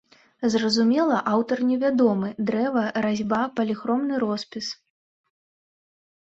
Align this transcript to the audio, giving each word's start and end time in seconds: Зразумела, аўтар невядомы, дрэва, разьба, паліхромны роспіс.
Зразумела, 0.53 1.17
аўтар 1.33 1.57
невядомы, 1.71 2.29
дрэва, 2.47 2.83
разьба, 3.07 3.43
паліхромны 3.61 4.15
роспіс. 4.25 4.73